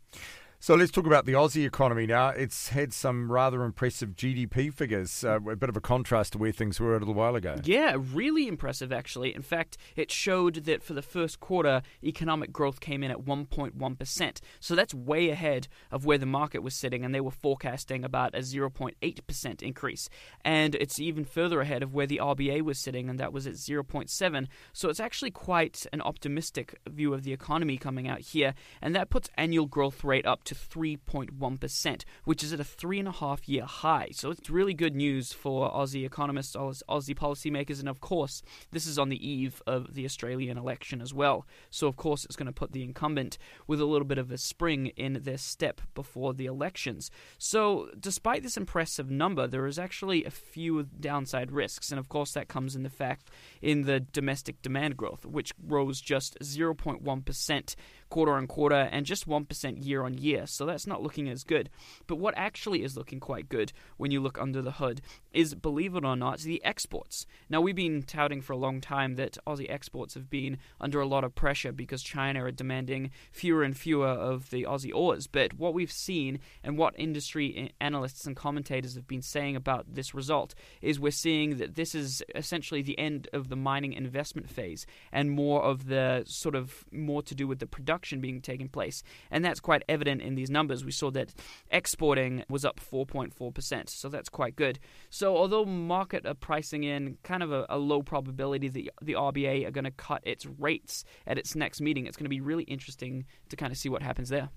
So 0.63 0.75
let's 0.75 0.92
talk 0.92 1.06
about 1.06 1.25
the 1.25 1.33
Aussie 1.33 1.68
economy 1.68 2.06
now. 2.06 2.30
It's 2.30 2.69
had 2.69 2.94
some 2.94 3.30
rather 3.30 3.65
impressive 3.65 4.12
GDP 4.15 4.74
figures, 4.74 5.25
uh, 5.25 5.42
a 5.42 5.57
bit 5.57 5.68
of 5.68 5.75
a 5.75 5.81
contrast 5.81 6.31
to 6.31 6.38
where 6.38 6.54
things 6.54 6.80
were 6.80 6.95
a 6.95 7.00
little 7.00 7.13
while 7.13 7.36
ago. 7.36 7.60
Yeah, 7.65 7.98
really 8.13 8.48
impressive, 8.48 8.94
actually. 8.94 9.36
In 9.36 9.42
fact, 9.42 9.75
it 9.98 10.10
showed 10.10 10.63
that 10.63 10.81
for 10.81 10.94
the 10.94 11.01
first 11.01 11.42
quarter, 11.42 11.81
economic 12.01 12.54
growth 12.54 12.80
came 12.80 13.04
in 13.04 13.12
at 13.12 13.25
1.1%. 13.25 14.39
So 14.62 14.74
that's 14.74 14.94
way 14.94 15.31
ahead 15.31 15.68
of 15.92 16.06
where 16.06 16.18
the 16.18 16.25
market 16.25 16.63
was 16.63 16.75
sitting, 16.75 17.04
and 17.04 17.13
they 17.13 17.19
were 17.19 17.30
forecasting 17.30 18.06
about 18.06 18.33
a 18.33 18.39
0.8% 18.39 19.62
increase. 19.62 20.07
And 20.45 20.75
it's 20.75 20.97
even 20.97 21.26
further 21.26 21.59
ahead 21.59 21.83
of 21.83 21.94
where 21.94 22.07
the 22.07 22.21
RBA 22.23 22.61
was 22.61 22.81
sitting, 22.81 23.09
and 23.09 23.19
that 23.19 23.33
was 23.33 23.45
at 23.45 23.56
0.7. 23.56 24.47
So 24.71 24.88
it's 24.88 25.02
actually 25.02 25.31
quite 25.31 25.85
an 25.92 25.99
optimistic 25.99 26.80
view 26.90 27.14
of 27.14 27.23
the 27.23 27.33
economy 27.33 27.76
coming 27.76 28.07
out 28.07 28.21
here, 28.21 28.54
and 28.81 28.95
that 28.95 29.09
puts 29.09 29.30
annual 29.35 29.66
growth 29.66 30.06
rate 30.06 30.26
up 30.26 30.45
to 30.45 30.53
to 30.54 30.60
3.1%, 30.80 32.04
which 32.26 32.44
is 32.44 32.54
at 32.54 32.60
a 32.60 32.64
three 32.64 33.00
and 33.00 33.07
a 33.07 33.12
half 33.12 33.48
year 33.48 33.66
high. 33.66 34.10
So 34.12 34.31
it's 34.31 34.50
really 34.50 34.74
good 34.74 34.95
news 34.95 35.33
for 35.33 35.72
Aussie 35.72 36.06
economists, 36.06 36.56
Aussie 36.56 37.16
policymakers, 37.16 37.80
and 37.80 37.90
of 37.90 38.02
course, 38.02 38.42
this 38.72 38.86
is 38.86 39.00
on 39.00 39.10
the 39.10 39.28
eve 39.28 39.62
of 39.68 39.94
the 39.94 40.06
Australian 40.06 40.57
election 40.57 41.02
as 41.02 41.14
well. 41.14 41.45
So, 41.69 41.88
of 41.88 41.95
course, 41.95 42.26
it's 42.26 42.36
going 42.36 42.48
to 42.48 42.54
put 42.54 42.72
the 42.72 42.83
incumbent 42.83 43.38
with 43.68 43.80
a 43.80 43.86
little 43.86 44.07
bit 44.07 44.18
of 44.18 44.31
a 44.31 44.38
spring 44.38 44.88
in 44.95 45.22
their 45.24 45.38
step 45.38 45.81
before 45.95 46.33
the 46.33 46.45
elections. 46.45 47.10
So, 47.38 47.90
despite 48.00 48.44
this 48.44 48.57
impressive 48.57 49.10
number, 49.10 49.48
there 49.48 49.68
is 49.68 49.80
actually 49.80 50.26
a 50.26 50.31
few 50.31 50.83
downside 50.83 51.52
risks, 51.52 51.92
and 51.92 52.00
of 52.00 52.10
course, 52.10 52.33
that 52.33 52.48
comes 52.48 52.76
in 52.76 52.83
the 52.83 52.90
fact 52.90 53.30
in 53.62 53.83
the 53.83 54.00
domestic 54.00 54.62
demand 54.62 54.98
growth, 54.98 55.26
which 55.26 55.52
rose 55.66 56.02
just 56.02 56.38
0.1% 56.40 57.76
quarter 58.10 58.33
on 58.33 58.45
quarter 58.45 58.76
and 58.76 59.06
just 59.06 59.28
1% 59.28 59.86
year 59.86 60.04
on 60.04 60.14
year. 60.14 60.43
So 60.52 60.66
that's 60.66 60.88
not 60.88 61.02
looking 61.02 61.30
as 61.30 61.44
good. 61.44 61.69
But 62.07 62.18
what 62.18 62.33
actually 62.38 62.83
is 62.83 62.97
looking 62.97 63.19
quite 63.19 63.50
good 63.50 63.73
when 63.97 64.12
you 64.12 64.21
look 64.21 64.40
under 64.40 64.62
the 64.62 64.73
hood 64.73 65.02
is, 65.31 65.56
believe 65.56 65.95
it 65.95 66.06
or 66.06 66.16
not, 66.16 66.40
the 66.40 66.64
exports. 66.64 67.26
Now, 67.50 67.62
we've 67.62 67.76
been 67.76 68.04
touting 68.04 68.42
for 68.42 68.54
a 68.54 68.57
long 68.57 68.81
time 68.81 69.16
that 69.16 69.38
Aussie 69.47 69.69
exports 69.69 70.14
have 70.14 70.30
been 70.30 70.57
under 70.80 71.00
a 71.00 71.07
lot 71.07 71.23
of 71.23 71.35
pressure 71.35 71.71
because 71.71 72.04
China 72.04 72.45
are 72.45 72.52
demanding 72.52 73.12
fewer 73.31 73.64
and 73.64 73.76
fewer 73.76 74.07
of 74.07 74.50
the 74.50 74.64
Aussie 74.64 74.94
ores. 74.94 75.28
But 75.28 75.54
what 75.54 75.73
we've 75.73 75.92
seen 75.92 76.40
and 76.64 76.78
what 76.78 76.94
industry 76.97 77.73
analysts 77.80 78.26
and 78.26 78.35
commentators 78.35 78.95
have 78.95 79.07
been 79.07 79.21
saying 79.21 79.56
about 79.56 79.94
this 79.94 80.14
result 80.14 80.56
is 80.81 81.00
we're 81.00 81.12
seeing 81.12 81.57
that 81.57 81.76
this 81.76 81.95
is 81.95 82.23
essentially 82.35 82.81
the 82.81 82.97
end 83.00 83.28
of 83.33 83.50
the 83.50 83.56
mining 83.56 83.94
investment 83.94 84.50
phase 84.50 84.85
and 85.12 85.31
more 85.31 85.64
of 85.64 85.88
the 85.88 86.23
sort 86.26 86.56
of 86.56 86.85
more 86.92 87.21
to 87.23 87.35
do 87.35 87.47
with 87.47 87.59
the 87.59 87.68
production 87.68 88.19
being 88.19 88.42
taking 88.42 88.69
place. 88.69 89.04
And 89.31 89.44
that's 89.44 89.59
quite 89.59 89.83
evident 89.88 90.21
in 90.21 90.32
in 90.33 90.35
these 90.35 90.49
numbers, 90.49 90.83
we 90.83 90.92
saw 90.92 91.11
that 91.11 91.33
exporting 91.69 92.44
was 92.49 92.66
up 92.66 92.80
4.4%. 92.80 93.90
So 93.90 94.09
that's 94.09 94.30
quite 94.30 94.56
good. 94.56 94.80
So 95.09 95.37
although 95.37 95.63
market 95.63 96.25
are 96.25 96.33
pricing 96.33 96.83
in 96.83 97.18
kind 97.23 97.44
of 97.44 97.52
a, 97.52 97.66
a 97.69 97.78
low 97.78 98.02
probability 98.02 98.68
that 98.68 98.90
the 99.02 99.13
RBA 99.13 99.68
are 99.68 99.71
going 99.71 99.85
to 99.85 99.92
cut 99.92 100.21
its 100.23 100.45
rates 100.45 101.04
at 101.28 101.37
its 101.37 101.56
next 101.56 101.81
meeting, 101.81 102.07
it's 102.07 102.18
going 102.18 102.25
to 102.25 102.30
be 102.30 102.42
really 102.42 102.63
interesting 102.63 103.25
to 103.49 103.56
kind 103.56 103.71
of 103.71 103.78
see 103.78 103.90
what 103.90 104.02
happens 104.02 104.30
there. 104.30 104.49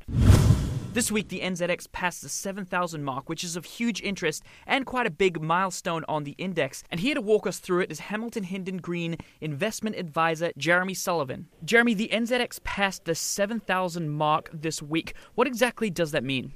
This 0.97 1.13
week, 1.13 1.29
the 1.29 1.41
NZX 1.41 1.93
passed 1.93 2.23
the 2.23 2.31
7,000 2.31 3.05
mark, 3.05 3.29
which 3.29 3.45
is 3.45 3.55
of 3.55 3.67
huge 3.67 4.01
interest 4.01 4.43
and 4.67 4.87
quite 4.87 5.07
a 5.07 5.11
big 5.11 5.43
milestone 5.43 6.07
on 6.09 6.25
the 6.25 6.35
index. 6.39 6.83
And 6.91 7.01
here 7.01 7.15
to 7.15 7.21
walk 7.21 7.47
us 7.47 7.59
through 7.59 7.81
it 7.81 7.93
is 7.93 8.01
Hamilton 8.01 8.45
Hindin 8.45 8.81
Greene 8.81 9.19
investment 9.43 9.97
advisor 9.97 10.53
Jeremy 10.57 10.95
Sullivan. 10.95 11.49
Jeremy, 11.63 11.93
the 11.93 12.09
NZX 12.11 12.65
passed 12.65 13.05
the 13.05 13.15
7,000 13.15 14.09
mark 14.09 14.49
this 14.55 14.81
week. 14.81 15.13
What 15.35 15.47
exactly 15.47 15.91
does 15.91 16.13
that 16.13 16.25
mean? 16.25 16.55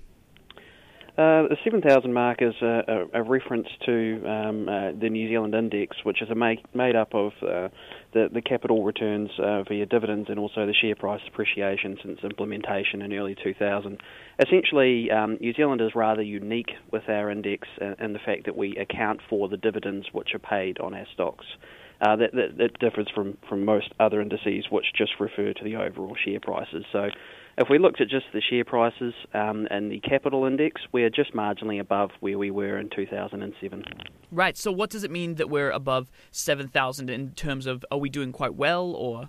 Uh, 1.19 1.45
the 1.49 1.59
7,000 1.63 2.11
mark 2.11 2.41
is 2.41 2.55
a, 2.63 2.81
a, 3.13 3.21
a 3.21 3.23
reference 3.23 3.69
to 3.85 4.27
um, 4.27 4.67
uh, 4.71 4.93
the 4.93 5.11
New 5.11 5.29
Zealand 5.29 5.55
index, 5.55 5.99
which 6.03 6.23
is 6.23 6.29
made 6.73 6.97
up 6.97 7.15
of 7.15 7.33
uh, 7.47 7.69
the, 8.13 8.29
the 8.33 8.43
capital 8.43 8.85
returns 8.85 9.31
uh, 9.39 9.63
via 9.63 9.87
dividends 9.87 10.29
and 10.29 10.39
also 10.39 10.67
the 10.67 10.75
share 10.75 10.97
price 10.97 11.21
appreciation 11.29 11.99
since 12.03 12.21
implementation 12.23 13.03
in 13.03 13.13
early 13.13 13.37
2000. 13.43 14.01
Essentially, 14.39 15.11
um, 15.11 15.39
New 15.41 15.53
Zealand 15.55 15.81
is 15.81 15.95
rather 15.95 16.23
unique 16.23 16.73
with 16.91 17.09
our 17.09 17.31
index 17.31 17.69
in 17.81 18.13
the 18.13 18.19
fact 18.19 18.45
that 18.47 18.57
we 18.57 18.77
account 18.77 19.21
for 19.29 19.49
the 19.49 19.57
dividends 19.57 20.07
which 20.13 20.35
are 20.35 20.39
paid 20.39 20.79
on 20.79 20.95
our 20.95 21.07
stocks. 21.13 21.47
Uh, 22.01 22.17
that, 22.17 22.33
that, 22.33 22.57
that, 22.57 22.79
differs 22.79 23.07
from, 23.15 23.37
from 23.47 23.63
most 23.63 23.93
other 24.01 24.23
indices 24.23 24.65
which 24.71 24.87
just 24.97 25.13
refer 25.21 25.53
to 25.53 25.63
the 25.63 25.77
overall 25.77 26.17
share 26.25 26.41
prices. 26.41 26.83
So 26.91 27.11
if 27.59 27.69
we 27.69 27.79
looked 27.79 28.01
at 28.01 28.09
just 28.09 28.25
the 28.33 28.41
share 28.41 28.65
prices 28.65 29.13
um, 29.35 29.69
and 29.71 29.93
the 29.93 30.01
capital 30.01 30.47
index, 30.47 30.81
we're 30.93 31.11
just 31.11 31.35
marginally 31.35 31.79
above 31.79 32.11
where 32.21 32.39
we 32.39 32.51
were 32.51 32.79
in 32.79 32.89
2007. 32.89 33.85
Right. 34.33 34.57
So, 34.57 34.73
what 34.73 34.89
does 34.89 35.05
it 35.05 35.11
mean 35.11 35.35
that 35.35 35.51
we're 35.51 35.71
above 35.71 36.11
7,000 36.31 37.11
in 37.11 37.33
terms 37.33 37.67
of 37.67 37.85
are 37.91 37.99
we 37.99 38.09
doing 38.09 38.33
quite 38.33 38.55
well 38.55 38.93
or? 38.93 39.29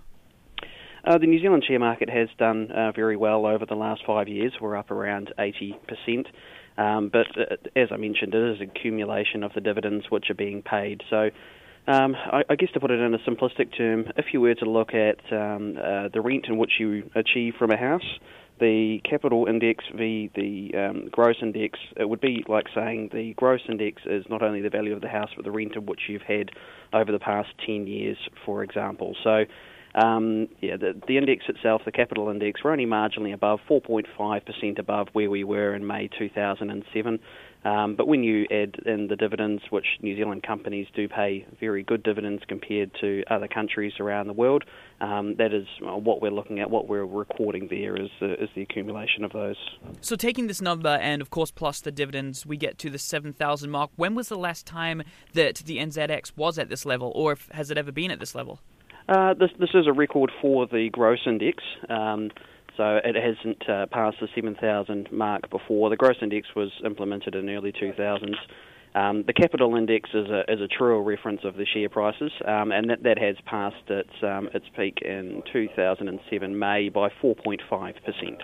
Uh, 1.04 1.18
the 1.18 1.26
New 1.26 1.40
Zealand 1.40 1.64
share 1.66 1.80
market 1.80 2.08
has 2.08 2.28
done 2.38 2.70
uh, 2.70 2.92
very 2.92 3.16
well 3.16 3.44
over 3.44 3.66
the 3.66 3.74
last 3.74 4.02
five 4.06 4.28
years. 4.28 4.52
We're 4.60 4.76
up 4.76 4.90
around 4.90 5.32
80%. 5.38 6.26
Um, 6.78 7.10
but 7.12 7.26
uh, 7.36 7.56
as 7.76 7.88
I 7.90 7.96
mentioned, 7.96 8.34
it 8.34 8.56
is 8.56 8.60
accumulation 8.62 9.42
of 9.42 9.52
the 9.52 9.60
dividends 9.60 10.06
which 10.10 10.30
are 10.30 10.34
being 10.34 10.62
paid. 10.62 11.02
So 11.10 11.30
um, 11.86 12.14
I, 12.14 12.42
I, 12.48 12.54
guess 12.54 12.70
to 12.74 12.80
put 12.80 12.90
it 12.90 13.00
in 13.00 13.14
a 13.14 13.18
simplistic 13.18 13.76
term, 13.76 14.06
if 14.16 14.26
you 14.32 14.40
were 14.40 14.54
to 14.54 14.64
look 14.64 14.94
at 14.94 15.18
um, 15.32 15.76
uh, 15.76 16.08
the 16.12 16.20
rent 16.20 16.46
in 16.48 16.56
which 16.56 16.72
you 16.78 17.10
achieve 17.14 17.54
from 17.58 17.72
a 17.72 17.76
house, 17.76 18.18
the 18.60 19.00
capital 19.08 19.46
index 19.48 19.84
v 19.96 20.30
the 20.36 20.78
um, 20.78 21.08
gross 21.10 21.36
index, 21.42 21.80
it 21.96 22.08
would 22.08 22.20
be 22.20 22.44
like 22.46 22.66
saying 22.72 23.10
the 23.12 23.34
gross 23.34 23.60
index 23.68 24.02
is 24.06 24.24
not 24.30 24.42
only 24.42 24.60
the 24.60 24.70
value 24.70 24.94
of 24.94 25.00
the 25.00 25.08
house 25.08 25.30
but 25.34 25.44
the 25.44 25.50
rent 25.50 25.74
in 25.74 25.84
which 25.84 26.02
you've 26.08 26.22
had 26.22 26.50
over 26.92 27.10
the 27.10 27.18
past 27.18 27.48
10 27.66 27.88
years, 27.88 28.16
for 28.46 28.62
example. 28.62 29.16
So, 29.24 29.44
um, 29.94 30.48
yeah, 30.60 30.76
the, 30.76 31.00
the 31.06 31.18
index 31.18 31.44
itself, 31.48 31.82
the 31.84 31.92
capital 31.92 32.28
index, 32.28 32.62
we're 32.62 32.72
only 32.72 32.86
marginally 32.86 33.34
above, 33.34 33.58
4.5% 33.68 34.78
above 34.78 35.08
where 35.12 35.28
we 35.28 35.42
were 35.42 35.74
in 35.74 35.86
May 35.86 36.08
2007. 36.16 37.18
Um, 37.64 37.94
but 37.94 38.08
when 38.08 38.24
you 38.24 38.46
add 38.50 38.76
in 38.86 39.06
the 39.06 39.16
dividends, 39.16 39.62
which 39.70 39.86
New 40.00 40.16
Zealand 40.16 40.42
companies 40.42 40.88
do 40.94 41.08
pay 41.08 41.46
very 41.60 41.82
good 41.82 42.02
dividends 42.02 42.42
compared 42.48 42.90
to 43.00 43.22
other 43.30 43.46
countries 43.46 43.92
around 44.00 44.26
the 44.26 44.32
world, 44.32 44.64
um, 45.00 45.36
that 45.36 45.52
is 45.52 45.66
what 45.80 46.20
we're 46.20 46.32
looking 46.32 46.58
at. 46.60 46.70
What 46.70 46.88
we're 46.88 47.04
recording 47.04 47.68
there 47.68 47.96
is 47.96 48.10
the, 48.20 48.42
is 48.42 48.48
the 48.54 48.62
accumulation 48.62 49.24
of 49.24 49.32
those. 49.32 49.56
So, 50.00 50.16
taking 50.16 50.48
this 50.48 50.60
number 50.60 50.88
and 50.88 51.22
of 51.22 51.30
course 51.30 51.50
plus 51.50 51.80
the 51.80 51.92
dividends, 51.92 52.44
we 52.44 52.56
get 52.56 52.78
to 52.78 52.90
the 52.90 52.98
seven 52.98 53.32
thousand 53.32 53.70
mark. 53.70 53.90
When 53.96 54.14
was 54.14 54.28
the 54.28 54.38
last 54.38 54.66
time 54.66 55.02
that 55.34 55.56
the 55.56 55.78
NZX 55.78 56.36
was 56.36 56.58
at 56.58 56.68
this 56.68 56.84
level, 56.84 57.12
or 57.14 57.32
if, 57.32 57.48
has 57.52 57.70
it 57.70 57.78
ever 57.78 57.92
been 57.92 58.10
at 58.10 58.18
this 58.18 58.34
level? 58.34 58.58
Uh, 59.08 59.34
this 59.34 59.50
this 59.58 59.70
is 59.74 59.86
a 59.86 59.92
record 59.92 60.30
for 60.40 60.66
the 60.66 60.88
gross 60.90 61.20
index. 61.26 61.62
Um, 61.88 62.30
so 62.76 63.00
it 63.04 63.14
hasn't 63.14 63.68
uh, 63.68 63.86
passed 63.86 64.18
the 64.20 64.28
7,000 64.34 65.10
mark 65.12 65.50
before. 65.50 65.90
The 65.90 65.96
gross 65.96 66.16
index 66.22 66.48
was 66.56 66.70
implemented 66.84 67.34
in 67.34 67.48
early 67.48 67.72
2000s. 67.72 68.34
Um, 68.94 69.24
the 69.26 69.32
capital 69.32 69.74
index 69.76 70.10
is 70.12 70.28
a, 70.28 70.40
is 70.52 70.60
a 70.60 70.68
truer 70.68 71.02
reference 71.02 71.40
of 71.44 71.56
the 71.56 71.64
share 71.64 71.88
prices, 71.88 72.30
um, 72.46 72.72
and 72.72 72.90
that, 72.90 73.02
that 73.04 73.18
has 73.18 73.36
passed 73.46 73.88
its, 73.88 74.12
um, 74.22 74.50
its 74.52 74.66
peak 74.76 74.98
in 75.02 75.42
2007 75.50 76.58
May 76.58 76.90
by 76.90 77.08
4.5%. 77.22 78.42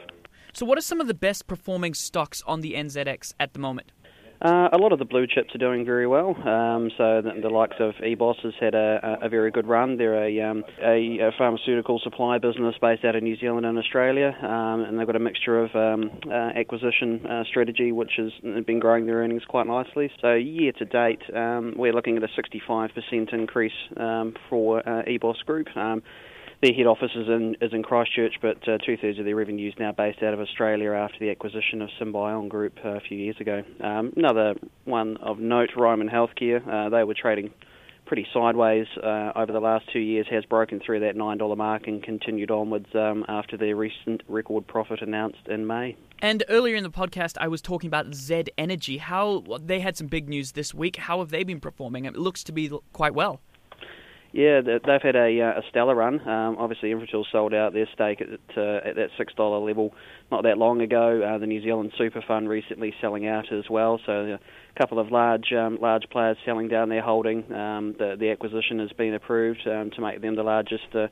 So, 0.55 0.65
what 0.65 0.79
are 0.79 0.83
some 0.83 1.01
of 1.01 1.07
the 1.07 1.15
best 1.15 1.47
performing 1.47 1.93
stocks 1.93 2.43
on 2.47 2.63
the 2.63 2.73
NZX 2.73 3.35
at 3.39 3.53
the 3.53 3.59
moment? 3.59 3.93
Uh, 4.41 4.69
a 4.73 4.79
lot 4.79 4.93
of 4.93 5.01
the 5.01 5.05
blue 5.05 5.27
chips 5.27 5.53
are 5.53 5.59
doing 5.59 5.85
very 5.85 6.07
well. 6.07 6.29
Um, 6.29 6.91
so 6.97 7.21
the, 7.21 7.41
the, 7.43 7.49
likes 7.49 7.75
of 7.81 7.95
EBOS 7.95 8.37
has 8.45 8.53
had 8.61 8.75
a, 8.75 9.19
a 9.23 9.29
very 9.29 9.51
good 9.51 9.67
run. 9.67 9.97
They're 9.97 10.15
a, 10.15 10.41
um, 10.49 10.65
a, 10.81 11.19
a, 11.19 11.31
pharmaceutical 11.37 11.99
supply 12.05 12.39
business 12.39 12.77
based 12.81 13.05
out 13.05 13.17
of 13.17 13.23
New 13.25 13.37
Zealand 13.37 13.67
and 13.67 13.77
Australia, 13.77 14.37
um, 14.43 14.85
and 14.85 14.97
they've 14.97 15.07
got 15.07 15.17
a 15.17 15.21
mixture 15.21 15.59
of 15.65 15.75
um, 15.75 16.13
uh, 16.31 16.51
acquisition 16.57 17.27
uh, 17.27 17.43
strategy, 17.51 17.91
which 17.91 18.13
has 18.17 18.31
been 18.65 18.79
growing 18.79 19.07
their 19.07 19.17
earnings 19.17 19.43
quite 19.49 19.67
nicely. 19.67 20.09
So 20.21 20.35
year 20.35 20.71
to 20.73 20.85
date, 20.85 21.23
um, 21.35 21.75
we're 21.77 21.93
looking 21.93 22.17
at 22.17 22.23
a 22.23 22.29
65% 22.29 23.33
increase 23.33 23.73
um, 23.97 24.37
for 24.49 24.89
uh, 24.89 25.03
EBOS 25.03 25.45
Group. 25.47 25.67
Their 26.61 26.73
head 26.73 26.87
office 26.87 27.13
is 27.15 27.29
in 27.29 27.57
is 27.61 27.73
in 27.73 27.85
Christchurch, 27.85 28.35
but 28.43 28.69
uh, 28.69 28.79
two 28.79 28.97
thirds 28.97 29.21
of 29.21 29.25
their 29.25 29.37
revenue 29.37 29.69
is 29.69 29.75
now 29.79 29.93
based 29.93 30.25
out 30.25 30.35
of 30.35 30.41
Australia 30.41 30.91
after 30.91 31.19
the 31.21 31.31
acquisition 31.31 31.81
of 31.83 31.89
Symbion 32.01 32.49
Group 32.49 32.79
uh, 32.85 32.97
a 32.97 33.01
few 33.01 33.17
years 33.17 33.37
ago. 33.39 33.63
Um, 33.81 34.13
another 34.17 34.55
one 34.85 35.19
of 35.19 35.39
note, 35.39 35.71
Ryman 35.77 36.09
Healthcare. 36.09 36.67
Uh, 36.67 36.89
they 36.89 37.05
were 37.05 37.15
trading 37.15 37.53
pretty 38.07 38.27
sideways 38.33 38.87
uh, 39.05 39.33
over 39.37 39.53
the 39.53 39.61
last 39.61 39.85
two 39.93 40.01
years, 40.01 40.27
has 40.31 40.45
broken 40.47 40.81
through 40.81 41.01
that 41.01 41.15
$9 41.15 41.57
mark 41.57 41.87
and 41.87 42.03
continued 42.03 42.51
onwards 42.51 42.87
um, 42.95 43.25
after 43.29 43.57
their 43.57 43.77
recent 43.77 44.23
record 44.29 44.67
profit 44.67 45.03
announced 45.03 45.47
in 45.47 45.67
May. 45.67 45.95
And 46.21 46.43
earlier 46.49 46.75
in 46.75 46.83
the 46.83 46.91
podcast, 46.91 47.37
I 47.39 47.47
was 47.47 47.63
talking 47.63 47.87
about 47.87 48.15
Z 48.15 48.45
Energy. 48.57 48.97
How 48.97 49.45
they 49.63 49.79
had 49.79 49.97
some 49.97 50.09
big 50.09 50.29
news 50.29 50.53
this 50.53 50.75
week. 50.75 50.97
How 50.97 51.21
have 51.21 51.29
they 51.29 51.45
been 51.45 51.61
performing? 51.61 52.07
It 52.07 52.17
looks 52.17 52.43
to 52.45 52.53
be 52.53 52.71
quite 52.93 53.15
well. 53.15 53.41
Yeah, 54.33 54.61
they've 54.61 55.03
had 55.03 55.17
a, 55.17 55.41
uh, 55.41 55.61
a 55.61 55.63
stellar 55.71 55.95
run. 55.95 56.21
Um, 56.29 56.57
obviously, 56.59 56.91
Infratil 56.91 57.25
sold 57.33 57.55
out 57.55 57.73
their 57.73 57.89
stake 57.95 58.21
at, 58.21 58.59
uh, 58.59 58.89
at 58.89 58.97
that 58.97 59.09
six 59.17 59.33
dollar 59.35 59.59
level 59.59 59.95
not 60.31 60.43
that 60.43 60.59
long 60.59 60.83
ago. 60.83 61.23
Uh, 61.23 61.39
the 61.39 61.47
New 61.47 61.63
Zealand 61.63 61.93
Super 61.97 62.23
Fund 62.29 62.47
recently 62.47 62.93
selling 63.01 63.27
out 63.27 63.51
as 63.51 63.65
well. 63.71 63.99
So 64.05 64.13
a 64.13 64.79
couple 64.79 64.99
of 64.99 65.11
large 65.11 65.51
um, 65.53 65.79
large 65.81 66.05
players 66.11 66.37
selling 66.45 66.69
down 66.69 66.91
their 66.91 67.01
holding. 67.03 67.51
Um, 67.53 67.95
the, 67.99 68.17
the 68.21 68.31
acquisition 68.31 68.81
has 68.81 68.91
been 68.93 69.15
approved 69.15 69.67
um, 69.67 69.91
to 69.93 70.03
make 70.03 70.21
them 70.21 70.37
the 70.37 70.43
largest 70.43 70.95
uh, 70.95 71.07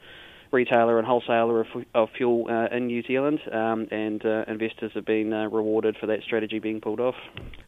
retailer 0.52 0.98
and 0.98 1.06
wholesaler 1.06 1.60
of, 1.60 1.66
of 1.94 2.08
fuel 2.16 2.46
uh, 2.48 2.74
in 2.74 2.86
New 2.86 3.02
Zealand, 3.02 3.40
um, 3.52 3.86
and 3.90 4.24
uh, 4.24 4.44
investors 4.48 4.92
have 4.94 5.04
been 5.04 5.32
uh, 5.32 5.48
rewarded 5.48 5.96
for 5.98 6.06
that 6.06 6.22
strategy 6.22 6.58
being 6.58 6.80
pulled 6.80 7.00
off. 7.00 7.16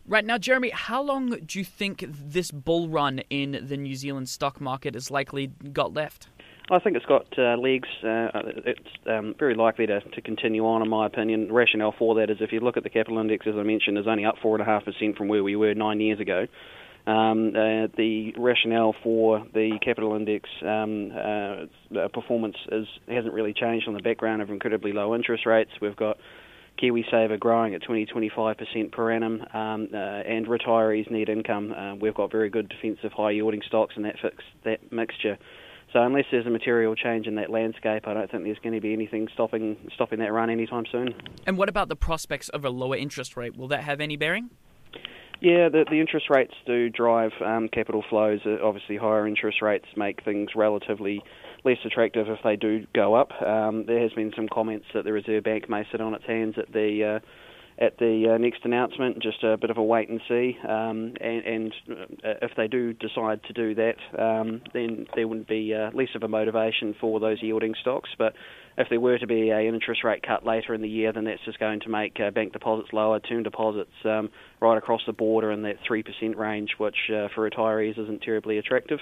Right 0.07 0.25
now, 0.25 0.39
Jeremy, 0.39 0.71
how 0.71 1.03
long 1.03 1.31
do 1.31 1.59
you 1.59 1.65
think 1.65 2.05
this 2.09 2.51
bull 2.51 2.89
run 2.89 3.21
in 3.31 3.61
the 3.63 3.77
New 3.77 3.95
Zealand 3.95 4.29
stock 4.29 4.61
market 4.61 4.97
is 4.97 5.11
likely 5.11 5.49
got 5.73 5.93
left? 5.93 6.29
I 6.71 6.79
think 6.79 6.97
it's 6.97 7.07
got 7.07 7.27
uh, 7.39 7.57
legs. 7.57 7.89
Uh, 8.05 8.29
it's 8.67 8.89
um, 9.07 9.35
very 9.39 9.55
likely 9.55 9.87
to, 9.87 10.01
to 10.01 10.21
continue 10.21 10.67
on, 10.67 10.83
in 10.83 10.89
my 10.89 11.07
opinion. 11.07 11.49
The 11.49 11.55
rationale 11.55 11.95
for 11.99 12.15
that 12.17 12.29
is 12.29 12.39
if 12.41 12.53
you 12.53 12.61
look 12.61 12.77
at 12.77 12.83
the 12.83 12.91
capital 12.91 13.19
index, 13.19 13.47
as 13.47 13.55
I 13.57 13.63
mentioned, 13.63 13.97
is 13.97 14.07
only 14.07 14.27
up 14.27 14.37
4.5% 14.43 15.17
from 15.17 15.29
where 15.29 15.43
we 15.43 15.57
were 15.57 15.75
nine 15.75 16.01
years 16.01 16.21
ago. 16.21 16.47
Um, 17.09 17.55
uh, 17.57 17.89
the 17.97 18.35
rationale 18.37 18.95
for 19.03 19.43
the 19.55 19.79
capital 19.83 20.15
index 20.15 20.47
um, 20.61 21.11
uh, 21.11 22.09
performance 22.13 22.57
is, 22.71 22.87
hasn't 23.09 23.33
really 23.33 23.55
changed 23.55 23.89
on 23.89 23.95
the 23.95 24.03
background 24.03 24.43
of 24.43 24.51
incredibly 24.51 24.93
low 24.93 25.15
interest 25.15 25.47
rates. 25.47 25.71
We've 25.81 25.97
got 25.97 26.19
KiwiSaver 26.83 27.41
growing 27.41 27.75
at 27.75 27.83
20 27.83 28.05
25% 28.07 28.93
per 28.93 29.11
annum, 29.11 29.43
um, 29.55 29.89
uh, 29.95 29.97
and 29.97 30.47
retirees 30.47 31.11
need 31.11 31.31
income. 31.31 31.73
Uh, 31.73 31.95
we've 31.95 32.13
got 32.13 32.31
very 32.31 32.51
good 32.51 32.69
defensive 32.69 33.13
high 33.13 33.31
yielding 33.31 33.63
stocks 33.67 33.95
in 33.97 34.03
that, 34.03 34.17
fix, 34.21 34.45
that 34.65 34.93
mixture. 34.93 35.39
So 35.95 36.03
unless 36.03 36.27
there's 36.31 36.47
a 36.47 36.51
material 36.51 36.95
change 36.95 37.27
in 37.27 37.37
that 37.37 37.49
landscape, 37.49 38.07
I 38.07 38.13
don't 38.13 38.31
think 38.31 38.45
there's 38.45 38.59
going 38.59 38.75
to 38.75 38.83
be 38.83 38.93
anything 38.93 39.29
stopping 39.33 39.79
stopping 39.95 40.19
that 40.19 40.31
run 40.31 40.51
anytime 40.51 40.85
soon. 40.93 41.15
And 41.47 41.57
what 41.57 41.71
about 41.71 41.89
the 41.89 41.97
prospects 41.97 42.51
of 42.51 42.67
a 42.67 42.71
lower 42.71 42.97
interest 42.97 43.35
rate? 43.35 43.57
Will 43.57 43.69
that 43.69 43.85
have 43.85 43.99
any 43.99 44.19
bearing? 44.19 44.51
Yeah, 45.41 45.69
the, 45.69 45.85
the 45.89 46.01
interest 46.01 46.27
rates 46.31 46.55
do 46.67 46.91
drive 46.91 47.31
um, 47.45 47.69
capital 47.69 48.05
flows. 48.11 48.41
Uh, 48.45 48.57
obviously, 48.63 48.97
higher 48.97 49.27
interest 49.27 49.63
rates 49.63 49.87
make 49.97 50.25
things 50.25 50.51
relatively 50.57 51.23
less 51.65 51.79
attractive 51.85 52.27
if 52.29 52.39
they 52.43 52.57
do 52.57 52.87
go 52.93 53.15
up. 53.15 53.31
Um, 53.41 53.85
there 53.87 54.03
has 54.03 54.13
been 54.13 54.33
some 54.35 54.49
comments 54.53 54.87
that 54.95 55.05
the 55.05 55.13
Reserve 55.13 55.45
Bank 55.45 55.69
may 55.69 55.85
sit 55.93 56.01
on 56.01 56.15
its 56.15 56.25
hands 56.27 56.55
at 56.59 56.73
the 56.73 57.21
uh, 57.21 57.85
at 57.85 57.97
the 57.99 58.35
uh, 58.35 58.39
next 58.39 58.65
announcement. 58.65 59.23
Just 59.23 59.45
a 59.45 59.57
bit 59.57 59.71
of 59.71 59.79
a 59.79 59.83
wait 59.83 60.09
and 60.09 60.21
see. 60.29 60.57
Um, 60.69 61.15
and, 61.21 61.45
and 61.45 61.73
uh, 61.89 62.35
if 62.43 62.51
they 62.57 62.67
do 62.67 62.93
decide 62.93 63.41
to 63.45 63.53
do 63.53 63.77
that, 63.77 63.95
um, 64.19 64.63
then 64.75 65.07
there 65.15 65.29
wouldn't 65.29 65.47
be 65.47 65.73
uh, 65.73 65.91
less 65.95 66.09
of 66.17 66.25
a 66.25 66.29
motivation 66.29 66.97
for 67.01 67.21
those 67.21 67.41
yielding 67.41 67.75
stocks. 67.81 68.11
But 68.19 68.35
if 68.79 68.89
there 68.89 69.01
were 69.01 69.19
to 69.19 69.27
be 69.27 69.51
an 69.51 69.75
interest 69.75 70.05
rate 70.05 70.23
cut 70.23 70.47
later 70.47 70.73
in 70.73 70.81
the 70.81 70.89
year, 70.89 71.13
then 71.13 71.25
that's 71.25 71.45
just 71.45 71.59
going 71.59 71.81
to 71.81 71.89
make 71.89 72.19
uh, 72.21 72.31
bank 72.31 72.53
deposits 72.53 72.91
lower, 72.93 73.19
term 73.19 73.43
deposits 73.43 73.91
um, 74.05 74.31
right 74.61 74.79
across 74.79 75.01
the 75.07 75.13
border 75.13 75.51
in 75.51 75.63
that 75.63 75.77
3% 75.89 76.37
range, 76.37 76.71
which 76.79 76.97
uh, 77.11 77.27
for 77.35 77.49
retirees 77.51 77.99
isn't 77.99 78.23
terribly 78.23 78.57
attractive. 78.57 79.01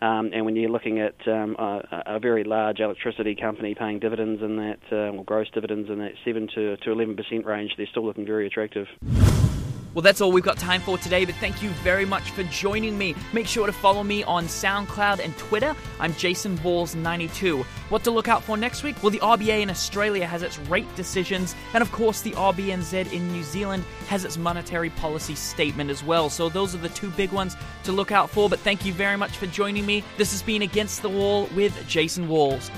Um, 0.00 0.30
and 0.34 0.44
when 0.44 0.56
you're 0.56 0.70
looking 0.70 0.98
at 0.98 1.14
um, 1.28 1.54
a, 1.56 2.02
a, 2.06 2.18
very 2.18 2.42
large 2.42 2.80
electricity 2.80 3.36
company 3.36 3.76
paying 3.76 4.00
dividends 4.00 4.42
in 4.42 4.56
that, 4.56 4.80
uh, 4.90 5.16
or 5.16 5.22
gross 5.24 5.46
dividends 5.54 5.88
in 5.88 6.00
that 6.00 6.14
7 6.24 6.48
to, 6.56 6.76
to 6.78 6.90
11% 6.90 7.44
range, 7.44 7.70
they're 7.76 7.86
still 7.86 8.04
looking 8.04 8.26
very 8.26 8.48
attractive. 8.48 8.88
Well, 9.94 10.02
that's 10.02 10.22
all 10.22 10.32
we've 10.32 10.42
got 10.42 10.56
time 10.56 10.80
for 10.80 10.96
today, 10.96 11.26
but 11.26 11.34
thank 11.34 11.62
you 11.62 11.68
very 11.68 12.06
much 12.06 12.30
for 12.30 12.44
joining 12.44 12.96
me. 12.96 13.14
Make 13.34 13.46
sure 13.46 13.66
to 13.66 13.72
follow 13.74 14.02
me 14.02 14.22
on 14.24 14.46
SoundCloud 14.46 15.22
and 15.22 15.36
Twitter. 15.36 15.76
I'm 16.00 16.14
Jason 16.14 16.56
Walls92. 16.58 17.62
What 17.90 18.02
to 18.04 18.10
look 18.10 18.26
out 18.26 18.42
for 18.42 18.56
next 18.56 18.84
week? 18.84 19.02
Well, 19.02 19.10
the 19.10 19.18
RBA 19.18 19.60
in 19.60 19.68
Australia 19.68 20.26
has 20.26 20.42
its 20.42 20.58
rate 20.60 20.88
decisions, 20.96 21.54
and 21.74 21.82
of 21.82 21.92
course, 21.92 22.22
the 22.22 22.32
RBNZ 22.32 23.12
in 23.12 23.30
New 23.32 23.42
Zealand 23.42 23.84
has 24.08 24.24
its 24.24 24.38
monetary 24.38 24.88
policy 24.88 25.34
statement 25.34 25.90
as 25.90 26.02
well. 26.02 26.30
So, 26.30 26.48
those 26.48 26.74
are 26.74 26.78
the 26.78 26.88
two 26.88 27.10
big 27.10 27.30
ones 27.30 27.54
to 27.84 27.92
look 27.92 28.12
out 28.12 28.30
for. 28.30 28.48
But 28.48 28.60
thank 28.60 28.86
you 28.86 28.94
very 28.94 29.18
much 29.18 29.36
for 29.36 29.46
joining 29.46 29.84
me. 29.84 30.02
This 30.16 30.30
has 30.30 30.40
been 30.40 30.62
Against 30.62 31.02
the 31.02 31.10
Wall 31.10 31.50
with 31.54 31.86
Jason 31.86 32.28
Walls. 32.28 32.70